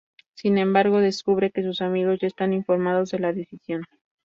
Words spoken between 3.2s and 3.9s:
decisión.